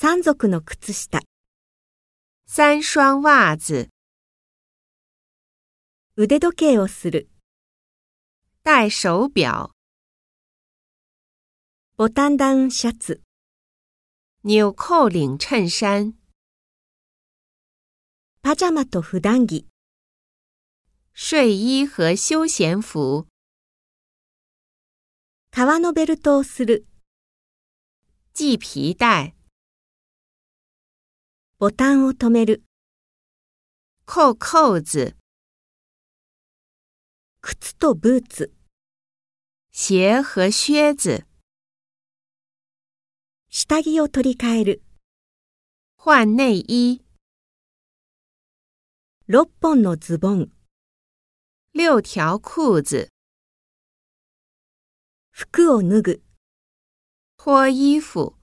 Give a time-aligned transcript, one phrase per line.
[0.00, 1.22] 三足の靴下、
[2.46, 3.88] 三双袜子、
[6.14, 7.28] 腕時計をする、
[8.64, 9.72] 戴手表、
[11.96, 13.22] ボタンダウンシャツ、
[14.44, 16.14] 纽扣领衬衫、
[18.40, 19.66] パジャマと普段着、
[21.12, 23.26] 睡衣和休闲服、
[25.50, 26.86] 革のベルトをする、
[28.32, 29.37] 系皮带、
[31.60, 32.62] ボタンを止める、
[34.06, 35.16] 扣扣子、
[37.40, 38.52] 靴とブーツ、
[39.72, 40.94] 鞋和靴。
[40.96, 41.24] 子、
[43.48, 44.82] 下着を取り替える、
[45.96, 47.00] 换内衣、
[49.28, 50.52] 6本のズボン、
[51.74, 53.08] 六条裤子、
[55.32, 56.22] 服を脱ぐ、
[57.36, 58.37] 脱衣服。